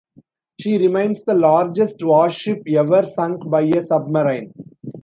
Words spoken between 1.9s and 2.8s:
warship